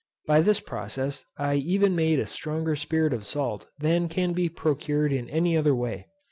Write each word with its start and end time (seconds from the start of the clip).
By 0.25 0.41
this 0.41 0.59
process 0.59 1.25
I 1.37 1.53
even 1.57 1.95
made 1.95 2.17
a 2.19 2.25
stronger 2.25 2.75
spirit 2.75 3.13
of 3.13 3.23
salt 3.23 3.67
than 3.77 4.09
can 4.09 4.33
be 4.33 4.49
procured 4.49 5.13
in 5.13 5.29
any 5.29 5.55
other 5.55 5.75
way. 5.75 6.07